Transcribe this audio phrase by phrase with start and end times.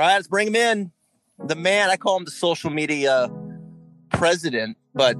[0.00, 0.92] All right, let's bring him in.
[1.44, 3.30] The man, I call him the social media
[4.08, 5.14] president, but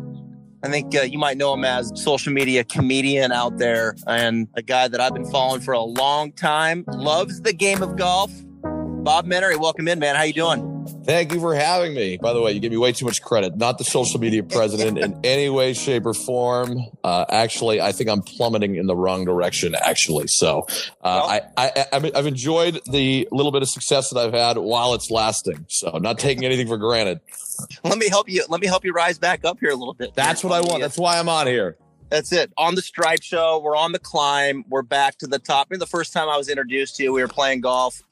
[0.65, 4.63] I think uh, you might know him as social media comedian out there and a
[4.63, 6.87] guy that I've been following for a long time.
[6.89, 8.33] Loves the game of golf.
[8.63, 10.17] Bob Menery, welcome in, man.
[10.17, 10.70] How you doing?
[11.05, 12.17] Thank you for having me.
[12.17, 13.57] By the way, you give me way too much credit.
[13.57, 16.79] Not the social media president in any way, shape, or form.
[17.03, 19.75] Uh, actually, I think I'm plummeting in the wrong direction.
[19.75, 20.67] Actually, so
[21.03, 25.11] uh, I, I, I've enjoyed the little bit of success that I've had while it's
[25.11, 25.67] lasting.
[25.69, 27.21] So not taking anything for granted.
[27.85, 28.45] Let me help you.
[28.49, 30.15] Let me help you rise back up here a little bit.
[30.15, 30.81] That's what I want.
[30.81, 31.77] That's why I'm on here.
[32.09, 32.53] That's it.
[32.57, 34.65] On the Stripe Show, we're on the climb.
[34.69, 35.69] We're back to the top.
[35.71, 38.03] I mean, the first time I was introduced to you, we were playing golf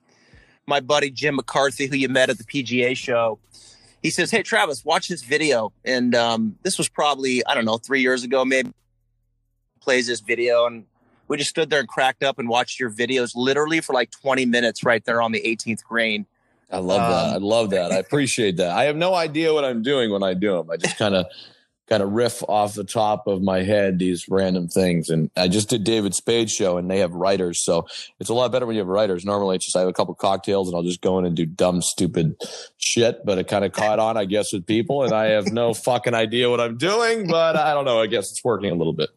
[0.69, 3.39] my buddy Jim McCarthy, who you met at the PGA show,
[4.03, 7.79] he says, "Hey Travis, watch this video." And um, this was probably I don't know
[7.79, 8.73] three years ago, maybe.
[9.81, 10.85] Plays this video, and
[11.29, 14.45] we just stood there and cracked up and watched your videos literally for like 20
[14.45, 16.27] minutes right there on the 18th green.
[16.71, 17.35] I love um, that.
[17.35, 17.93] I love that.
[17.93, 18.77] I appreciate that.
[18.77, 20.71] I have no idea what I'm doing when I do them.
[20.71, 21.27] I just kind of
[21.89, 25.09] kind of riff off the top of my head these random things.
[25.09, 27.65] And I just did David Spade's show and they have writers.
[27.65, 27.87] So
[28.21, 29.25] it's a lot better when you have writers.
[29.25, 31.47] Normally it's just I have a couple cocktails and I'll just go in and do
[31.47, 32.37] dumb, stupid
[32.77, 33.25] shit.
[33.25, 35.03] But it kind of caught on, I guess, with people.
[35.03, 38.01] And I have no fucking idea what I'm doing, but I don't know.
[38.01, 39.11] I guess it's working a little bit.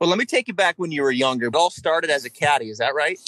[0.00, 1.46] Well, let me take you back when you were younger.
[1.46, 2.68] It all started as a caddy.
[2.68, 3.20] Is that right?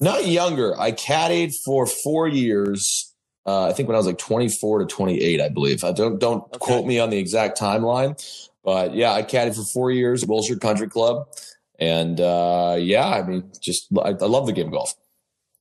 [0.00, 0.78] Not younger.
[0.80, 3.11] I caddied for four years
[3.46, 5.84] uh, I think when I was like 24 to 28, I believe.
[5.84, 6.58] I don't don't okay.
[6.58, 8.16] quote me on the exact timeline,
[8.64, 11.26] but yeah, I caddied for four years at Wilshire Country Club,
[11.78, 14.94] and uh, yeah, I mean, just I, I love the game of golf.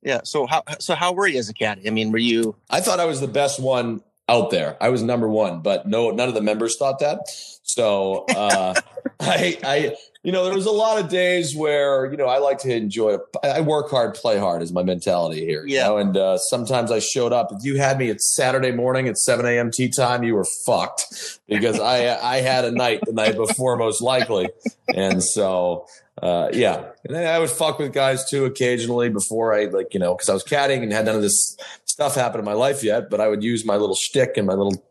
[0.04, 0.22] Yeah.
[0.24, 1.88] So how so how were you as a caddy?
[1.88, 2.56] I mean, were you?
[2.70, 4.78] I thought I was the best one out there.
[4.82, 7.20] I was number one, but no, none of the members thought that.
[7.64, 8.74] So uh,
[9.20, 12.60] I, I, you know, there was a lot of days where you know I like
[12.60, 13.18] to enjoy.
[13.44, 15.66] I work hard, play hard is my mentality here.
[15.66, 15.88] Yeah.
[15.88, 15.98] know?
[15.98, 17.52] and uh, sometimes I showed up.
[17.52, 19.72] If you had me at Saturday morning at seven a.m.
[19.72, 24.02] tea time, you were fucked because I I had a night the night before most
[24.02, 24.50] likely,
[24.94, 25.88] and so
[26.22, 30.00] uh, yeah, and then I would fuck with guys too occasionally before I like you
[30.00, 32.84] know because I was caddying and had none of this stuff happen in my life
[32.84, 33.10] yet.
[33.10, 34.84] But I would use my little shtick and my little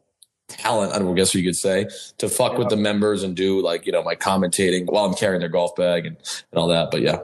[0.51, 1.87] talent, I guess you could say,
[2.19, 2.59] to fuck yeah.
[2.59, 5.75] with the members and do like, you know, my commentating while I'm carrying their golf
[5.77, 6.91] bag and, and all that.
[6.91, 7.21] But yeah.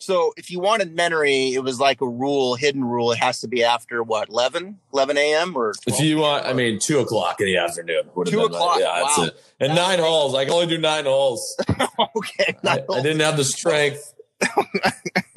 [0.00, 3.10] So if you wanted Menery, it was like a rule, hidden rule.
[3.12, 5.56] It has to be after what, 11, 11 a.m.
[5.56, 8.04] or if you want, I mean, two o'clock in the afternoon.
[8.26, 8.76] Two o'clock.
[8.76, 9.14] Like, yeah, wow.
[9.16, 9.42] that's it.
[9.60, 10.34] And that's nine holes.
[10.34, 11.56] I can only do nine holes.
[12.16, 12.56] okay.
[12.62, 12.98] Nine I, holes.
[12.98, 14.14] I didn't have the strength.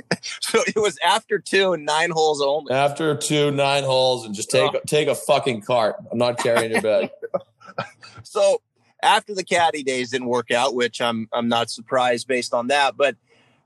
[0.51, 2.73] so it was after two and nine holes only.
[2.73, 4.81] After two, nine holes, and just take oh.
[4.85, 5.95] take a fucking cart.
[6.11, 7.09] I'm not carrying your bag.
[8.23, 8.61] so
[9.01, 12.97] after the caddy days didn't work out, which I'm I'm not surprised based on that.
[12.97, 13.15] But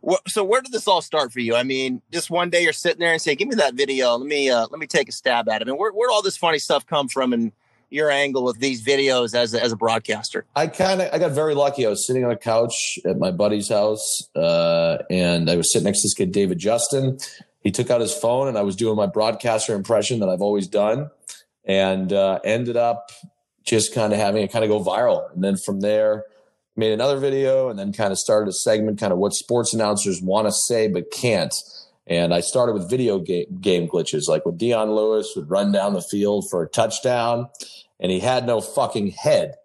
[0.08, 1.56] wh- so where did this all start for you?
[1.56, 4.16] I mean, just one day you're sitting there and say, "Give me that video.
[4.16, 6.38] Let me uh, let me take a stab at it." And where where all this
[6.38, 7.34] funny stuff come from?
[7.34, 7.52] And
[7.96, 10.46] your angle with these videos as a, as a broadcaster?
[10.56, 11.86] I kind of I got very lucky.
[11.86, 15.86] I was sitting on a couch at my buddy's house, uh, and I was sitting
[15.86, 17.18] next to this kid David Justin.
[17.62, 20.68] He took out his phone, and I was doing my broadcaster impression that I've always
[20.68, 21.10] done,
[21.64, 23.10] and uh, ended up
[23.64, 25.34] just kind of having it kind of go viral.
[25.34, 26.26] And then from there,
[26.76, 30.22] made another video, and then kind of started a segment, kind of what sports announcers
[30.22, 31.54] want to say but can't.
[32.08, 35.94] And I started with video game, game glitches, like with Dion Lewis would run down
[35.94, 37.50] the field for a touchdown
[38.00, 39.56] and he had no fucking head.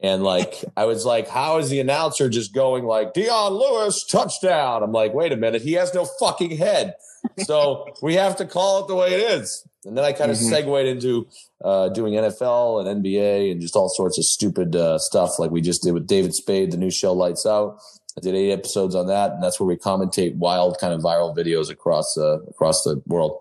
[0.00, 4.82] And like, I was like, how is the announcer just going like Dion Lewis touchdown?
[4.82, 6.94] I'm like, wait a minute, he has no fucking head.
[7.38, 9.66] So we have to call it the way it is.
[9.84, 10.50] And then I kind of mm-hmm.
[10.50, 11.26] segued into
[11.64, 15.60] uh, doing NFL and NBA and just all sorts of stupid uh, stuff like we
[15.60, 17.80] just did with David Spade, the new show Lights Out.
[18.16, 21.36] I did eight episodes on that, and that's where we commentate wild kind of viral
[21.36, 23.38] videos across uh, across the world.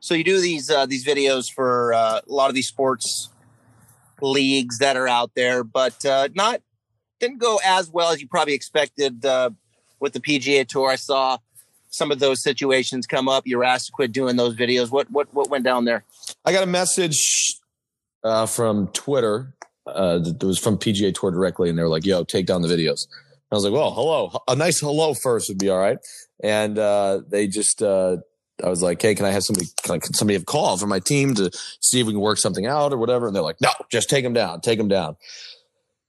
[0.00, 3.28] So you do these uh, these videos for uh, a lot of these sports
[4.22, 6.62] leagues that are out there, but uh, not
[7.20, 9.50] didn't go as well as you probably expected uh,
[10.00, 10.90] with the PGA Tour.
[10.90, 11.38] I saw
[11.90, 13.46] some of those situations come up.
[13.46, 14.90] You're asked to quit doing those videos.
[14.90, 16.04] What what what went down there?
[16.44, 17.58] I got a message
[18.24, 19.54] uh, from Twitter.
[19.86, 22.68] Uh, that was from PGA Tour directly, and they were like, "Yo, take down the
[22.68, 23.06] videos."
[23.50, 25.98] I was like, "Well, hello, a nice hello first would be all right."
[26.42, 28.18] And uh, they just uh,
[28.64, 29.66] I was like, "Hey, can I have somebody?
[29.82, 32.38] Can, I, can somebody have call for my team to see if we can work
[32.38, 34.60] something out or whatever?" And they're like, "No, just take them down.
[34.60, 35.16] Take them down."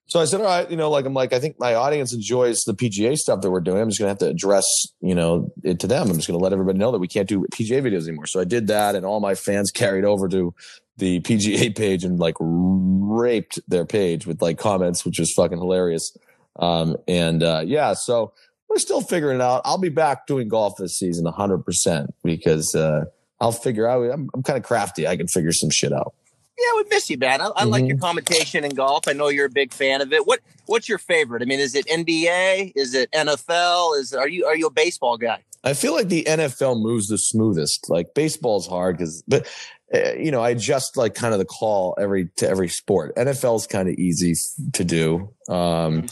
[0.08, 2.64] So I said, "All right, you know, like I'm like I think my audience enjoys
[2.66, 3.82] the PGA stuff that we're doing.
[3.82, 4.66] I'm just gonna have to address,
[5.00, 6.10] you know, it to them.
[6.10, 8.44] I'm just gonna let everybody know that we can't do PGA videos anymore." So I
[8.44, 10.54] did that, and all my fans carried over to
[10.98, 16.16] the PGA page and like raped their page with like comments, which was fucking hilarious.
[16.58, 18.34] Um, and uh, yeah, so
[18.72, 19.62] we're still figuring it out.
[19.66, 23.04] I'll be back doing golf this season 100% because uh,
[23.42, 24.10] I'll figure out.
[24.10, 25.06] I'm, I'm kind of crafty.
[25.06, 26.14] I can figure some shit out.
[26.58, 27.42] Yeah, we miss you, man.
[27.42, 29.10] I, I like your commentation in golf.
[29.10, 30.26] I know you're a big fan of it.
[30.26, 31.42] What What's your favorite?
[31.42, 32.74] I mean, is it NBA?
[32.76, 33.98] Is it NFL?
[33.98, 35.44] Is are you are you a baseball guy?
[35.64, 37.90] I feel like the NFL moves the smoothest.
[37.90, 39.48] Like baseball's hard because, but
[39.94, 43.16] uh, you know, I adjust like kind of the call every to every sport.
[43.16, 44.36] NFL's kind of easy
[44.74, 45.34] to do.
[45.50, 46.06] Um,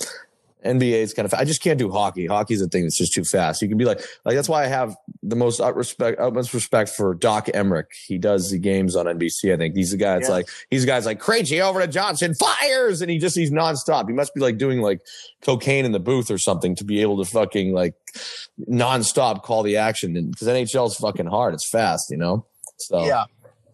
[0.66, 1.34] NBA is kind of.
[1.34, 2.26] I just can't do hockey.
[2.26, 3.62] Hockey's a thing that's just too fast.
[3.62, 7.14] You can be like, like that's why I have the most respect, utmost respect for
[7.14, 7.86] Doc Emrick.
[8.06, 9.54] He does the games on NBC.
[9.54, 10.36] I think he's the guy that's yeah.
[10.36, 14.08] like, he's the guy's like Krejci over to Johnson fires, and he just he's nonstop.
[14.08, 15.00] He must be like doing like
[15.42, 17.96] cocaine in the booth or something to be able to fucking like
[18.70, 20.18] nonstop call the action.
[20.18, 22.46] And because NHL's fucking hard, it's fast, you know.
[22.78, 23.26] So yeah.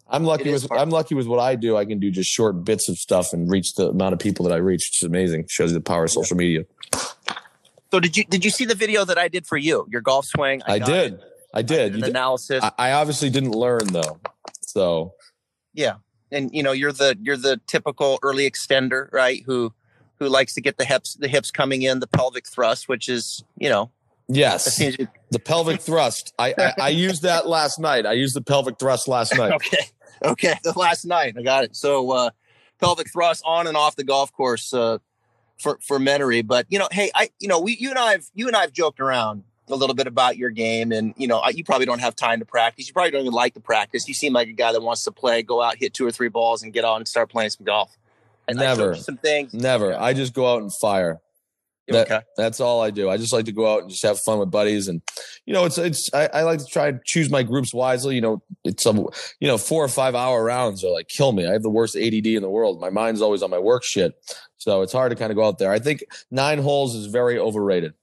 [0.08, 0.80] I'm lucky with hard.
[0.80, 1.76] I'm lucky with what I do.
[1.76, 4.54] I can do just short bits of stuff and reach the amount of people that
[4.54, 5.46] I reach, which is amazing.
[5.48, 6.64] Shows you the power of social media.
[7.90, 9.86] So did you did you see the video that I did for you?
[9.90, 10.62] Your golf swing?
[10.66, 11.14] I, I did.
[11.14, 11.20] It.
[11.54, 11.96] I did.
[11.96, 12.62] I did analysis.
[12.62, 14.20] I, I obviously didn't learn though.
[14.62, 15.14] So
[15.74, 15.94] yeah,
[16.30, 19.42] and you know you're the you're the typical early extender, right?
[19.46, 19.72] Who
[20.18, 23.42] who likes to get the hips the hips coming in, the pelvic thrust, which is
[23.58, 23.90] you know
[24.28, 24.76] Yes,
[25.30, 26.34] the pelvic thrust.
[26.38, 28.06] I, I, I used that last night.
[28.06, 29.52] I used the pelvic thrust last night.
[29.52, 29.86] okay,
[30.24, 31.76] okay, the last night I got it.
[31.76, 32.30] So uh,
[32.80, 34.98] pelvic thrust on and off the golf course uh,
[35.58, 36.46] for for Menery.
[36.46, 39.00] But you know, hey, I you know we you and I've you and I've joked
[39.00, 42.38] around a little bit about your game, and you know you probably don't have time
[42.40, 42.86] to practice.
[42.86, 44.06] You probably don't even like to practice.
[44.08, 46.28] You seem like a guy that wants to play, go out, hit two or three
[46.28, 47.96] balls, and get on and start playing some golf.
[48.48, 49.52] And never some things.
[49.52, 49.98] Never.
[49.98, 51.20] I just go out and fire.
[51.88, 52.20] That, okay.
[52.36, 53.08] That's all I do.
[53.08, 55.00] I just like to go out and just have fun with buddies, and
[55.44, 56.12] you know, it's it's.
[56.12, 58.16] I, I like to try and choose my groups wisely.
[58.16, 59.06] You know, it's some
[59.38, 61.46] you know four or five hour rounds are like kill me.
[61.46, 62.80] I have the worst ADD in the world.
[62.80, 64.14] My mind's always on my work shit,
[64.56, 65.70] so it's hard to kind of go out there.
[65.70, 67.94] I think nine holes is very overrated.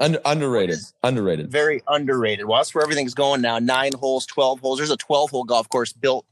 [0.00, 0.80] Under, underrated.
[1.02, 1.50] Underrated.
[1.50, 2.46] Very underrated.
[2.46, 3.58] Well, that's where everything's going now.
[3.58, 4.78] Nine holes, twelve holes.
[4.78, 6.26] There's a twelve hole golf course built,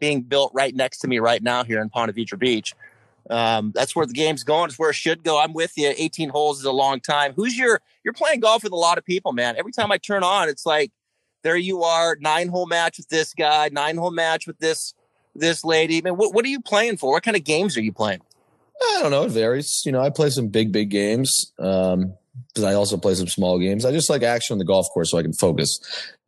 [0.00, 2.74] being built right next to me right now here in Ponte Vedra Beach.
[3.30, 4.68] Um, that's where the game's going.
[4.68, 5.38] It's where it should go.
[5.38, 5.92] I'm with you.
[5.96, 7.32] 18 holes is a long time.
[7.34, 7.80] Who's your?
[8.04, 9.56] You're playing golf with a lot of people, man.
[9.56, 10.92] Every time I turn on, it's like
[11.42, 14.94] there you are, nine hole match with this guy, nine hole match with this
[15.34, 16.00] this lady.
[16.00, 17.12] Man, what what are you playing for?
[17.12, 18.20] What kind of games are you playing?
[18.80, 19.24] I don't know.
[19.24, 19.82] It varies.
[19.84, 21.52] You know, I play some big big games.
[21.58, 22.14] Um,
[22.48, 23.84] because I also play some small games.
[23.84, 25.78] I just like action on the golf course so I can focus.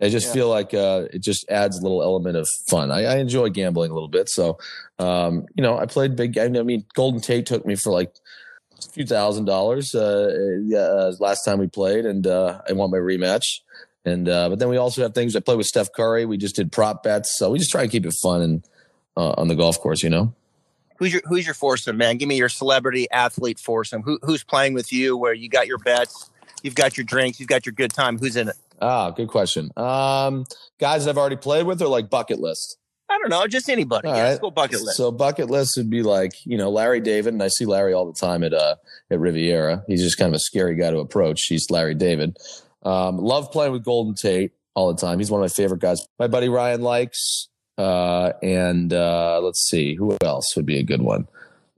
[0.01, 0.33] I just yeah.
[0.33, 2.91] feel like uh, it just adds a little element of fun.
[2.91, 4.59] I, I enjoy gambling a little bit, so
[4.99, 6.39] um, you know I played big.
[6.39, 8.15] I mean, Golden Tate took me for like
[8.79, 12.99] a few thousand dollars uh, uh, last time we played, and uh, I want my
[12.99, 13.61] rematch.
[14.05, 15.37] And uh, but then we also have things.
[15.37, 16.25] I play with Steph Curry.
[16.25, 18.65] We just did prop bets, so we just try to keep it fun and
[19.17, 20.35] uh, on the golf course, you know.
[21.01, 22.19] Who's your Who's your foursome, man?
[22.19, 24.03] Give me your celebrity athlete foursome.
[24.03, 25.17] Who, who's playing with you?
[25.17, 26.31] Where you got your bets,
[26.63, 28.19] you've got your drinks, you've got your good time.
[28.19, 28.57] Who's in it?
[28.83, 29.71] Ah, good question.
[29.79, 30.45] Um,
[30.79, 32.77] guys I've already played with, or like bucket list.
[33.09, 34.09] I don't know, just anybody.
[34.09, 34.29] Yeah, right.
[34.29, 34.99] Let's go bucket list.
[34.99, 38.05] So bucket list would be like you know Larry David, and I see Larry all
[38.05, 38.77] the time at uh
[39.11, 39.83] at Riviera.
[39.87, 41.47] He's just kind of a scary guy to approach.
[41.49, 42.37] He's Larry David.
[42.83, 45.19] Um, love playing with Golden Tate all the time.
[45.19, 46.07] He's one of my favorite guys.
[46.19, 47.49] My buddy Ryan likes.
[47.79, 51.27] Uh, and uh, let's see, who else would be a good one?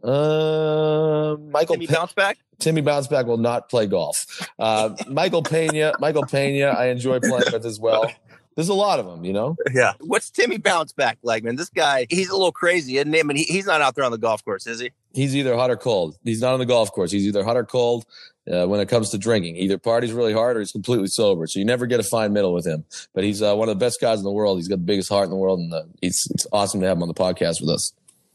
[0.02, 2.38] Uh, Michael Timmy Pe- Bounce Back.
[2.58, 4.48] Timmy Bounce Back will not play golf.
[4.58, 5.92] Uh, Michael Pena.
[6.00, 6.66] Michael Pena.
[6.66, 8.10] I enjoy playing with as well.
[8.54, 9.56] There's a lot of them, you know.
[9.72, 9.94] Yeah.
[10.00, 11.56] What's Timmy Bounce Back like, man?
[11.56, 13.21] This guy, he's a little crazy, isn't he?
[13.21, 14.90] I mean, he, he's not out there on the golf course, is he?
[15.14, 16.16] He's either hot or cold.
[16.23, 17.11] He's not on the golf course.
[17.11, 18.04] He's either hot or cold
[18.50, 19.56] uh, when it comes to drinking.
[19.56, 21.47] Either parties really hard or he's completely sober.
[21.47, 22.85] So you never get a fine middle with him.
[23.14, 24.59] But he's uh, one of the best guys in the world.
[24.59, 26.97] He's got the biggest heart in the world, and uh, it's it's awesome to have
[26.97, 27.92] him on the podcast with us.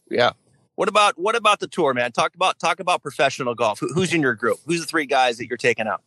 [0.10, 0.32] Yeah.
[0.76, 2.12] What about what about the tour, man?
[2.12, 3.80] Talk about talk about professional golf.
[3.80, 4.60] Who, who's in your group?
[4.66, 6.02] Who's the three guys that you're taking out?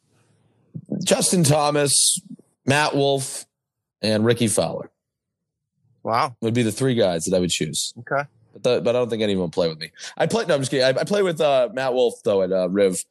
[1.02, 2.20] Justin Thomas,
[2.66, 3.46] Matt Wolff,
[4.02, 4.90] and Rickie Fowler.
[6.02, 7.92] Wow, would be the three guys that I would choose.
[7.98, 9.92] Okay, but, the, but I don't think anyone will play with me.
[10.16, 10.46] I play.
[10.46, 10.84] No, I'm just kidding.
[10.84, 13.04] I, I play with uh, Matt Wolff though at uh, Riv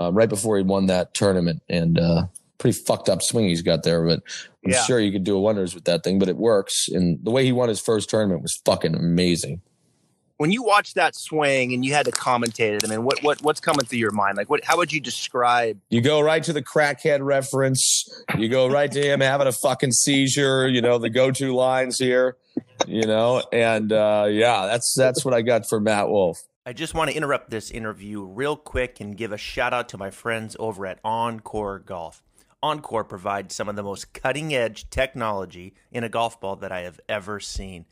[0.00, 2.26] uh, right before he won that tournament, and uh,
[2.58, 4.06] pretty fucked up swing he's got there.
[4.06, 4.22] But
[4.64, 4.84] I'm yeah.
[4.84, 6.18] sure you could do wonders with that thing.
[6.18, 9.60] But it works, and the way he won his first tournament was fucking amazing
[10.38, 13.42] when you watch that swing and you had to commentate it, I mean, what what
[13.42, 14.36] what's coming through your mind?
[14.36, 14.64] Like, what?
[14.64, 15.80] How would you describe?
[15.88, 18.08] You go right to the crackhead reference.
[18.36, 20.68] You go right to him having a fucking seizure.
[20.68, 22.36] You know the go-to lines here.
[22.86, 26.42] You know, and uh, yeah, that's that's what I got for Matt Wolff.
[26.64, 29.98] I just want to interrupt this interview real quick and give a shout out to
[29.98, 32.24] my friends over at OnCore Golf.
[32.62, 36.80] OnCore provides some of the most cutting edge technology in a golf ball that I
[36.80, 37.86] have ever seen.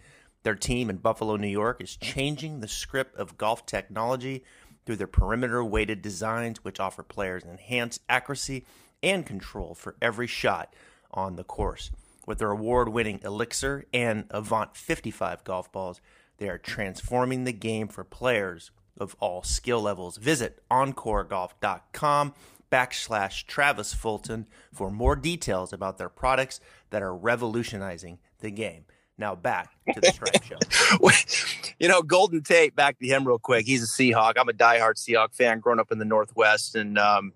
[0.44, 4.44] Their team in Buffalo, New York is changing the script of golf technology
[4.84, 8.66] through their perimeter weighted designs, which offer players enhanced accuracy
[9.02, 10.74] and control for every shot
[11.10, 11.90] on the course.
[12.26, 16.02] With their award winning Elixir and Avant 55 golf balls,
[16.36, 20.18] they are transforming the game for players of all skill levels.
[20.18, 22.34] Visit oncoregolf.com
[22.70, 26.60] backslash Travis Fulton for more details about their products
[26.90, 28.84] that are revolutionizing the game.
[29.16, 30.58] Now back to the Stripe Show.
[31.78, 33.66] you know, Golden Tate, back to him real quick.
[33.66, 34.34] He's a Seahawk.
[34.36, 36.74] I'm a diehard Seahawk fan growing up in the Northwest.
[36.74, 37.32] And um,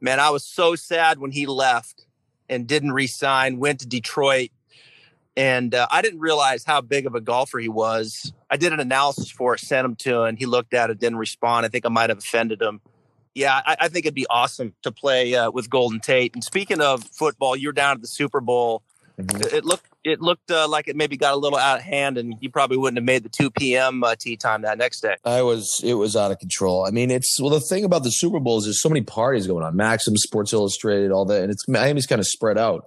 [0.00, 2.06] man, I was so sad when he left
[2.48, 4.50] and didn't resign, went to Detroit.
[5.36, 8.32] And uh, I didn't realize how big of a golfer he was.
[8.50, 11.18] I did an analysis for it, sent him to and he looked at it, didn't
[11.18, 11.64] respond.
[11.64, 12.80] I think I might have offended him.
[13.34, 16.34] Yeah, I, I think it'd be awesome to play uh, with Golden Tate.
[16.34, 18.82] And speaking of football, you're down at the Super Bowl.
[19.18, 19.56] Mm-hmm.
[19.56, 22.34] It looked it looked uh, like it maybe got a little out of hand, and
[22.40, 24.02] you probably wouldn't have made the two p.m.
[24.02, 25.16] Uh, tee time that next day.
[25.24, 26.84] I was it was out of control.
[26.86, 29.46] I mean, it's well the thing about the Super Bowl is there's so many parties
[29.46, 32.84] going on, Maxim, Sports Illustrated, all that, and it's Miami's kind of spread out.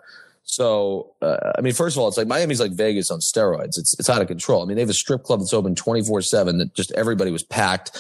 [0.48, 3.78] So, uh, I mean, first of all, it's like Miami's like Vegas on steroids.
[3.78, 4.62] It's it's out of control.
[4.62, 6.60] I mean, they have a strip club that's open twenty four seven.
[6.60, 7.98] That just everybody was packed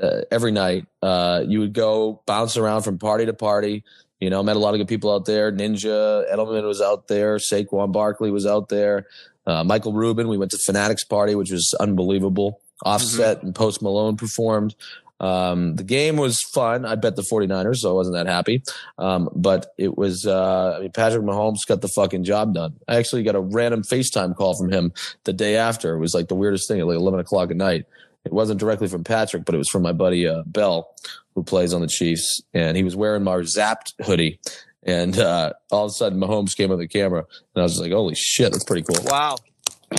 [0.00, 0.86] uh, every night.
[1.00, 3.82] Uh, you would go bounce around from party to party.
[4.20, 5.52] You know, met a lot of good people out there.
[5.52, 7.36] Ninja Edelman was out there.
[7.36, 9.06] Saquon Barkley was out there.
[9.46, 10.28] Uh, Michael Rubin.
[10.28, 12.60] We went to Fanatics party, which was unbelievable.
[12.84, 13.46] Offset mm-hmm.
[13.46, 14.74] and Post Malone performed.
[15.18, 16.84] Um, the game was fun.
[16.84, 18.62] I bet the 49ers, so I wasn't that happy.
[18.98, 22.74] Um, but it was, uh, I mean, Patrick Mahomes got the fucking job done.
[22.86, 24.92] I actually got a random FaceTime call from him
[25.24, 25.94] the day after.
[25.94, 27.86] It was like the weirdest thing at like 11 o'clock at night.
[28.24, 30.92] It wasn't directly from Patrick, but it was from my buddy uh, Bell,
[31.36, 34.40] who plays on the Chiefs, and he was wearing my Zapped hoodie.
[34.82, 37.20] And uh, all of a sudden, Mahomes came on the camera,
[37.54, 39.36] and I was like, "Holy shit, that's pretty cool!" Wow,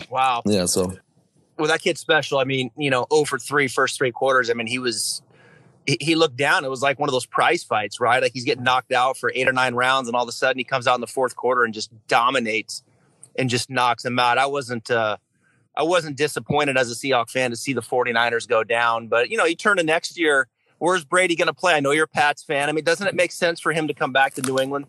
[0.10, 0.42] wow.
[0.46, 0.66] Yeah.
[0.66, 0.98] So,
[1.58, 2.40] well, that kid's special.
[2.40, 4.50] I mean, you know, over three first three quarters.
[4.50, 5.22] I mean, he was
[5.86, 6.66] he looked down.
[6.66, 8.22] It was like one of those prize fights, right?
[8.22, 10.58] Like he's getting knocked out for eight or nine rounds, and all of a sudden
[10.58, 12.84] he comes out in the fourth quarter and just dominates
[13.38, 14.38] and just knocks them out.
[14.38, 15.18] I wasn't uh,
[15.78, 19.08] I wasn't disappointed as a Seahawk fan to see the 49ers go down.
[19.08, 20.48] But, you know, you turn to next year,
[20.80, 21.74] where's Brady going to play?
[21.74, 22.70] I know you're a Pats fan.
[22.70, 24.86] I mean, doesn't it make sense for him to come back to New England?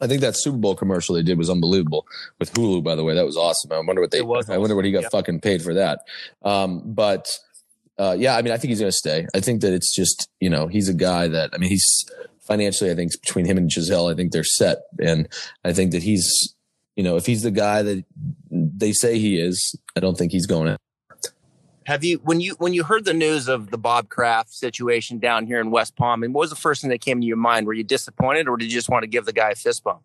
[0.00, 2.06] I think that Super Bowl commercial they did was unbelievable
[2.38, 2.82] with Hulu.
[2.82, 3.72] By the way, that was awesome.
[3.72, 4.20] I wonder what they.
[4.20, 6.00] I wonder what he got fucking paid for that.
[6.42, 7.28] Um, but
[7.98, 9.26] uh, yeah, I mean, I think he's going to stay.
[9.34, 12.04] I think that it's just you know he's a guy that I mean he's
[12.40, 15.28] financially I think between him and Gisele I think they're set, and
[15.64, 16.54] I think that he's
[17.00, 18.04] you know, if he's the guy that
[18.50, 20.76] they say he is, I don't think he's going to.
[21.90, 25.44] Have you when you when you heard the news of the Bob Kraft situation down
[25.44, 26.22] here in West Palm?
[26.22, 27.66] And what was the first thing that came to your mind?
[27.66, 29.98] Were you disappointed, or did you just want to give the guy a fist bump?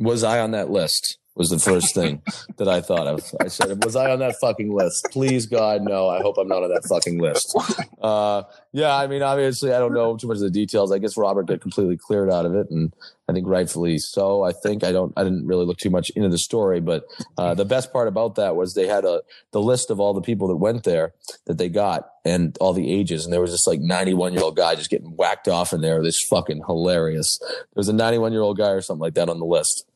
[0.00, 1.16] Was I on that list?
[1.38, 2.20] Was the first thing
[2.56, 3.22] that I thought of.
[3.40, 5.06] I said, "Was I on that fucking list?
[5.12, 6.08] Please, God, no.
[6.08, 7.56] I hope I'm not on that fucking list."
[8.00, 8.42] Uh,
[8.72, 10.92] yeah, I mean, obviously, I don't know too much of the details.
[10.92, 12.92] I guess Robert got completely cleared out of it, and
[13.28, 14.42] I think rightfully so.
[14.42, 15.12] I think I don't.
[15.16, 17.04] I didn't really look too much into the story, but
[17.36, 20.20] uh, the best part about that was they had a the list of all the
[20.20, 21.12] people that went there
[21.46, 24.56] that they got and all the ages, and there was this like 91 year old
[24.56, 26.02] guy just getting whacked off in there.
[26.02, 27.38] This fucking hilarious.
[27.40, 29.86] There was a 91 year old guy or something like that on the list.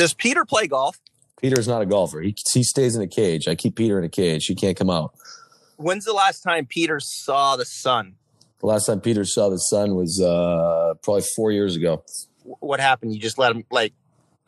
[0.00, 0.98] Does Peter play golf?
[1.42, 2.22] Peter is not a golfer.
[2.22, 3.46] He he stays in a cage.
[3.46, 4.46] I keep Peter in a cage.
[4.46, 5.12] He can't come out.
[5.76, 8.14] When's the last time Peter saw the sun?
[8.60, 12.02] The last time Peter saw the sun was uh, probably four years ago.
[12.44, 13.12] What happened?
[13.12, 13.92] You just let him like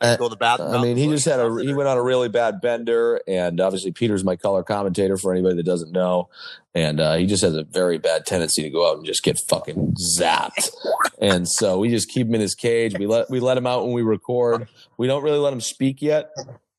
[0.03, 0.73] uh, go to the bathroom.
[0.73, 3.91] I mean, he just had a he went on a really bad bender, and obviously
[3.91, 6.29] Peter's my color commentator for anybody that doesn't know,
[6.75, 9.39] and uh, he just has a very bad tendency to go out and just get
[9.39, 10.71] fucking zapped,
[11.19, 12.97] and so we just keep him in his cage.
[12.97, 14.67] We let we let him out when we record.
[14.97, 16.31] We don't really let him speak yet,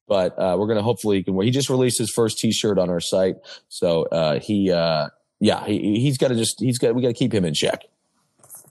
[0.07, 1.41] but uh, we're gonna hopefully he can.
[1.41, 3.37] He just released his first T-shirt on our site,
[3.69, 5.09] so uh, he uh,
[5.41, 7.85] yeah he he's got to just he's got we got to keep him in check.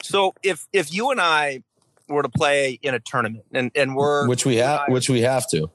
[0.04, 1.64] So if if you and I
[2.08, 5.50] were to play in a tournament, and and we're which we have, which we have
[5.52, 5.70] to.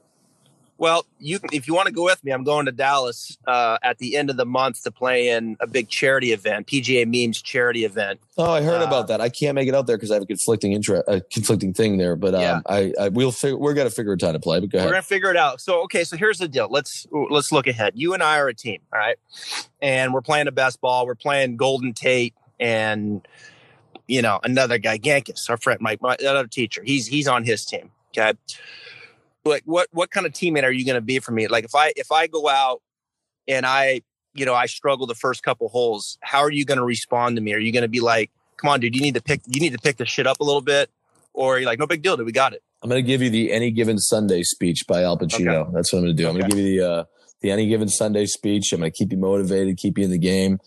[0.79, 3.97] Well, you if you want to go with me, I'm going to Dallas uh, at
[3.97, 7.83] the end of the month to play in a big charity event, PGA Memes charity
[7.83, 8.21] event.
[8.37, 9.19] Oh, I heard uh, about that.
[9.19, 11.97] I can't make it out there because I have a conflicting interest, a conflicting thing
[11.97, 12.15] there.
[12.15, 12.61] But um, yeah.
[12.65, 14.61] I, I we'll figure, we're gonna figure a time to play.
[14.61, 14.87] But go ahead.
[14.87, 15.59] We're gonna figure it out.
[15.59, 16.69] So okay, so here's the deal.
[16.71, 17.93] Let's let's look ahead.
[17.95, 19.17] You and I are a team, all right,
[19.81, 21.05] and we're playing a best ball.
[21.05, 23.27] We're playing Golden Tate and
[24.09, 26.81] you know, another guy, Gankis, our friend, Mike, my other teacher.
[26.83, 27.91] He's he's on his team.
[28.17, 28.37] Okay.
[29.45, 31.47] Like what what kind of teammate are you going to be for me?
[31.47, 32.81] Like if I if I go out
[33.47, 34.01] and I
[34.33, 37.41] you know I struggle the first couple holes, how are you going to respond to
[37.41, 37.53] me?
[37.53, 39.73] Are you going to be like, come on, dude, you need to pick you need
[39.73, 40.89] to pick the shit up a little bit,
[41.33, 42.63] or you're like, no big deal, dude, we got it.
[42.81, 45.61] I'm going to give you the any given Sunday speech by Al Pacino.
[45.61, 45.71] Okay.
[45.73, 46.29] That's what I'm going to do.
[46.29, 47.03] I'm going to give you the uh,
[47.41, 48.73] the any given Sunday speech.
[48.73, 50.59] I'm going to keep you motivated, keep you in the game.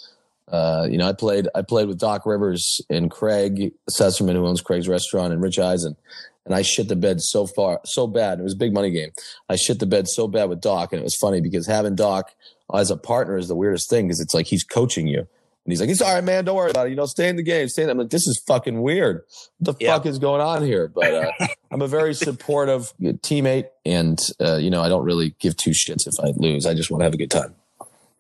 [0.53, 4.61] Uh, you know, I played I played with Doc Rivers and Craig Sesserman, who owns
[4.61, 5.97] Craig's Restaurant, and Rich Eisen.
[6.45, 8.39] and I shit the bed so far, so bad.
[8.39, 9.11] It was a big money game.
[9.49, 12.31] I shit the bed so bad with Doc, and it was funny because having Doc
[12.75, 15.21] as a partner is the weirdest thing because it's like he's coaching you.
[15.65, 16.45] And he's like, "It's all right, man.
[16.45, 16.91] Don't worry about it.
[16.91, 17.69] You know, stay in the game.
[17.69, 19.23] Stay in." I'm like, "This is fucking weird.
[19.59, 19.95] What the Yeah.
[19.95, 21.31] fuck is going on here?" But uh,
[21.71, 26.07] I'm a very supportive teammate, and uh, you know, I don't really give two shits
[26.09, 26.67] if I lose.
[26.67, 27.55] I just want to have a good time.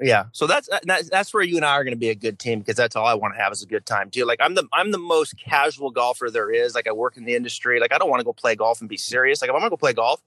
[0.02, 2.38] Yeah, so that's that's, that's where you and I are going to be a good
[2.38, 4.24] team because that's all I want to have is a good time too.
[4.24, 6.74] Like I'm the I'm the most casual golfer there is.
[6.74, 7.80] Like I work in the industry.
[7.80, 9.40] Like I don't want to go play golf and be serious.
[9.40, 10.22] Like if I'm going to go play golf,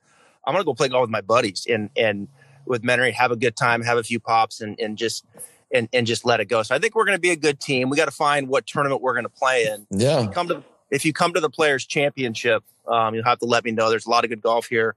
[0.45, 2.27] I'm going to go play golf with my buddies and and
[2.65, 5.25] with Menery, have a good time, have a few pops, and and just
[5.73, 6.63] and and just let it go.
[6.63, 7.89] So I think we're going to be a good team.
[7.89, 9.87] We got to find what tournament we're going to play in.
[9.91, 13.65] Yeah, Come to if you come to the Players Championship, um, you'll have to let
[13.65, 13.89] me know.
[13.89, 14.95] There's a lot of good golf here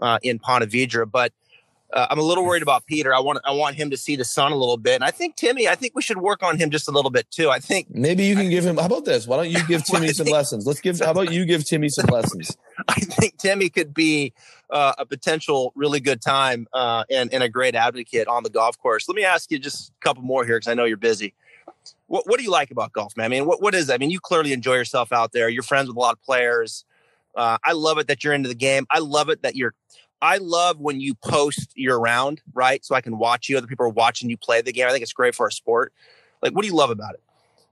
[0.00, 1.32] uh, in Ponte Vedra, but
[1.92, 3.14] uh, I'm a little worried about Peter.
[3.14, 5.36] I want I want him to see the sun a little bit, and I think
[5.36, 5.68] Timmy.
[5.68, 7.48] I think we should work on him just a little bit too.
[7.50, 8.76] I think maybe you can give him.
[8.76, 9.26] How about this?
[9.26, 10.66] Why don't you give I Timmy some think- lessons?
[10.66, 10.98] Let's give.
[11.00, 12.56] How about you give Timmy some lessons?
[12.88, 14.34] I think Timmy could be
[14.70, 18.78] uh, a potential really good time uh, and and a great advocate on the golf
[18.78, 19.08] course.
[19.08, 21.34] Let me ask you just a couple more here because I know you're busy.
[22.06, 23.24] What what do you like about golf, man?
[23.26, 23.94] I mean, what what is that?
[23.94, 25.48] I mean, you clearly enjoy yourself out there.
[25.48, 26.84] You're friends with a lot of players.
[27.34, 28.86] Uh, I love it that you're into the game.
[28.90, 29.72] I love it that you're.
[30.20, 32.84] I love when you post year round, right?
[32.84, 33.56] So I can watch you.
[33.56, 34.86] Other people are watching you play the game.
[34.86, 35.92] I think it's great for our sport.
[36.42, 37.22] Like, what do you love about it?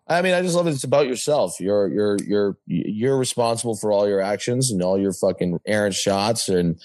[0.09, 0.71] I mean, I just love it.
[0.71, 1.59] It's about yourself.
[1.59, 6.49] You're you're you're you're responsible for all your actions and all your fucking errant shots,
[6.49, 6.77] and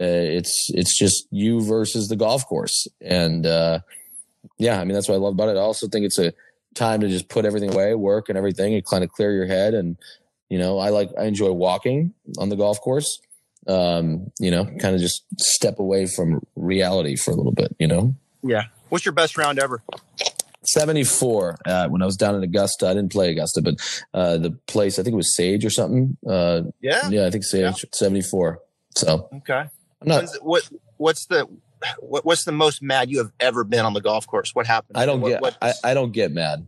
[0.00, 2.86] uh, it's it's just you versus the golf course.
[3.00, 3.80] And uh,
[4.58, 5.56] yeah, I mean that's what I love about it.
[5.56, 6.32] I also think it's a
[6.74, 9.74] time to just put everything away, work and everything, and kind of clear your head.
[9.74, 9.96] And
[10.48, 13.20] you know, I like I enjoy walking on the golf course.
[13.68, 17.74] Um, you know, kind of just step away from reality for a little bit.
[17.78, 18.14] You know.
[18.42, 18.64] Yeah.
[18.88, 19.82] What's your best round ever?
[20.64, 22.86] 74 uh, when I was down in Augusta.
[22.88, 23.74] I didn't play Augusta, but
[24.14, 26.16] uh, the place, I think it was Sage or something.
[26.28, 27.08] Uh, Yeah.
[27.08, 28.60] yeah, I think Sage, 74.
[28.96, 29.64] So Okay.
[30.02, 31.46] I'm not, what what's the
[32.00, 34.54] what, what's the most mad you have ever been on the golf course?
[34.54, 34.96] What happened?
[34.96, 36.66] I don't What- get, what- I, I don't get mad.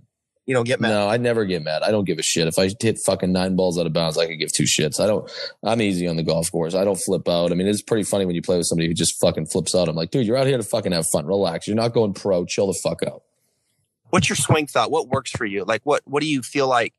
[0.50, 0.88] You don't get mad.
[0.88, 1.84] No, I never get mad.
[1.84, 2.48] I don't give a shit.
[2.48, 4.98] If I hit fucking nine balls out of bounds, I could give two shits.
[4.98, 5.30] I don't,
[5.62, 6.74] I'm easy on the golf course.
[6.74, 7.52] I don't flip out.
[7.52, 9.88] I mean, it's pretty funny when you play with somebody who just fucking flips out.
[9.88, 11.24] I'm like, dude, you're out here to fucking have fun.
[11.24, 11.68] Relax.
[11.68, 12.44] You're not going pro.
[12.46, 13.22] Chill the fuck out.
[14.08, 14.90] What's your swing thought?
[14.90, 15.62] What works for you?
[15.62, 16.94] Like what what do you feel like?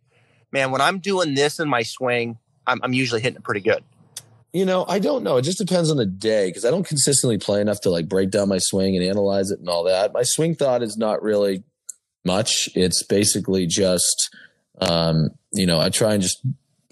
[0.53, 3.83] Man, when I'm doing this in my swing, I'm, I'm usually hitting it pretty good.
[4.53, 5.35] You know, I don't know.
[5.35, 8.31] It just depends on the day because I don't consistently play enough to like break
[8.31, 10.13] down my swing and analyze it and all that.
[10.13, 11.65] My swing thought is not really
[12.23, 12.69] much.
[12.75, 14.35] It's basically just,
[14.79, 16.41] um, you know, I try and just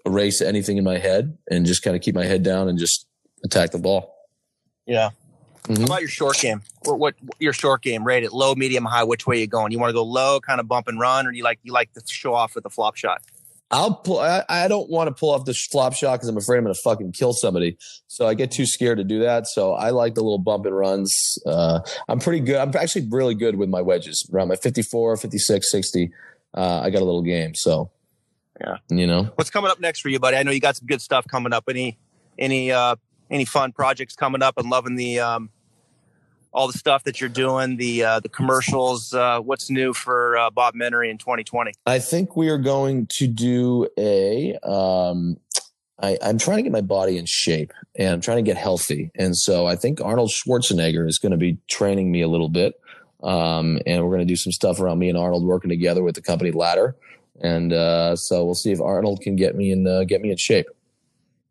[0.05, 3.05] erase anything in my head and just kind of keep my head down and just
[3.43, 4.15] attack the ball.
[4.85, 5.09] Yeah.
[5.63, 5.79] Mhm.
[5.79, 6.61] How about your short game?
[6.83, 8.03] What, what your short game?
[8.03, 9.03] Rate it low, medium, high.
[9.03, 9.71] Which way you going?
[9.71, 11.73] You want to go low, kind of bump and run, or do you like you
[11.73, 13.21] like to show off with the flop shot?
[13.71, 14.19] I'll pull.
[14.19, 16.73] I, I don't want to pull off the flop shot because I'm afraid I'm going
[16.73, 17.77] to fucking kill somebody.
[18.07, 19.45] So I get too scared to do that.
[19.47, 21.37] So I like the little bump and runs.
[21.45, 22.55] Uh, I'm pretty good.
[22.57, 26.11] I'm actually really good with my wedges around my 54, 56, 60.
[26.57, 27.53] Uh, I got a little game.
[27.53, 27.91] So
[28.59, 28.77] Yeah.
[28.89, 30.37] you know, What's coming up next for you, buddy?
[30.37, 31.65] I know you got some good stuff coming up.
[31.69, 31.97] Any
[32.39, 32.95] any uh
[33.29, 35.51] any fun projects coming up and loving the um
[36.51, 40.49] all the stuff that you're doing, the uh the commercials, uh what's new for uh,
[40.49, 41.73] Bob Menery in 2020?
[41.85, 44.55] I think we are going to do a.
[44.57, 45.37] Um,
[46.01, 49.11] I, I'm trying to get my body in shape and I'm trying to get healthy.
[49.15, 52.75] And so I think Arnold Schwarzenegger is going to be training me a little bit.
[53.21, 56.15] Um, and we're going to do some stuff around me and Arnold working together with
[56.15, 56.95] the company Ladder.
[57.41, 60.37] And uh, so we'll see if Arnold can get me in uh, get me in
[60.37, 60.67] shape.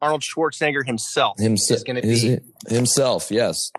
[0.00, 2.38] Arnold Schwarzenegger himself Himself, is going to be
[2.72, 3.72] himself, yes,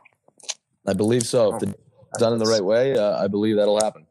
[0.90, 1.56] I believe so.
[1.56, 4.06] If it's done in the right way, uh, I believe that'll happen.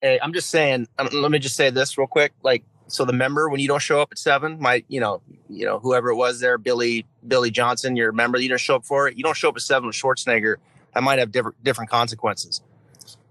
[0.00, 0.88] Hey, I'm just saying.
[0.98, 2.32] Um, let me just say this real quick.
[2.42, 5.64] Like, so the member when you don't show up at seven, my, you know, you
[5.64, 9.08] know, whoever it was there, Billy, Billy Johnson, your member, you don't show up for
[9.08, 9.16] it.
[9.16, 10.56] You don't show up at seven with Schwarzenegger.
[10.94, 12.60] That might have different different consequences.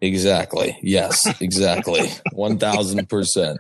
[0.01, 0.77] Exactly.
[0.81, 1.25] Yes.
[1.41, 2.10] Exactly.
[2.31, 3.60] One thousand percent.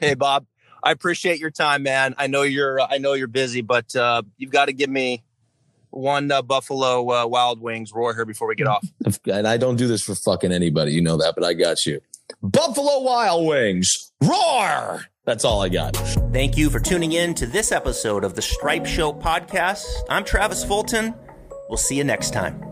[0.00, 0.46] Hey, Bob,
[0.82, 2.14] I appreciate your time, man.
[2.18, 5.22] I know you're, I know you're busy, but uh, you've got to give me
[5.90, 8.86] one uh, Buffalo uh, Wild Wings roar here before we get off.
[9.26, 10.92] And I don't do this for fucking anybody.
[10.92, 12.00] You know that, but I got you.
[12.42, 14.12] Buffalo Wild Wings.
[14.22, 15.04] Roar.
[15.24, 15.96] That's all I got.
[16.32, 19.84] Thank you for tuning in to this episode of the Stripe Show podcast.
[20.08, 21.14] I'm Travis Fulton.
[21.68, 22.67] We'll see you next time.